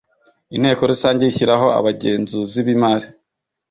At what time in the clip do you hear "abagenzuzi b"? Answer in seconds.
1.79-2.67